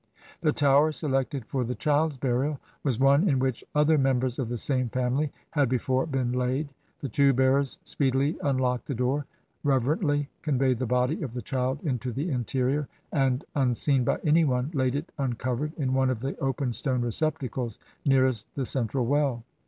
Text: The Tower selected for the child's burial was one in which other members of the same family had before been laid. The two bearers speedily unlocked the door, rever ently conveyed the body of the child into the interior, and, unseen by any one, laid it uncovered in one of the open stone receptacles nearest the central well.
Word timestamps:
The 0.39 0.51
Tower 0.51 0.91
selected 0.91 1.45
for 1.45 1.63
the 1.63 1.75
child's 1.75 2.17
burial 2.17 2.59
was 2.83 2.97
one 2.97 3.29
in 3.29 3.37
which 3.37 3.63
other 3.75 3.99
members 3.99 4.39
of 4.39 4.49
the 4.49 4.57
same 4.57 4.89
family 4.89 5.31
had 5.51 5.69
before 5.69 6.07
been 6.07 6.31
laid. 6.31 6.69
The 7.01 7.07
two 7.07 7.33
bearers 7.33 7.77
speedily 7.83 8.35
unlocked 8.43 8.87
the 8.87 8.95
door, 8.95 9.27
rever 9.63 9.95
ently 9.95 10.25
conveyed 10.41 10.79
the 10.79 10.87
body 10.87 11.21
of 11.21 11.35
the 11.35 11.41
child 11.43 11.83
into 11.83 12.11
the 12.11 12.31
interior, 12.31 12.87
and, 13.11 13.45
unseen 13.53 14.03
by 14.03 14.17
any 14.25 14.43
one, 14.43 14.71
laid 14.73 14.95
it 14.95 15.11
uncovered 15.19 15.73
in 15.77 15.93
one 15.93 16.09
of 16.09 16.19
the 16.21 16.35
open 16.39 16.73
stone 16.73 17.01
receptacles 17.01 17.77
nearest 18.03 18.47
the 18.55 18.65
central 18.65 19.05
well. 19.05 19.43